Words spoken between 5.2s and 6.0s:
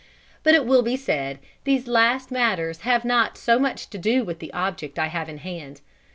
in hand.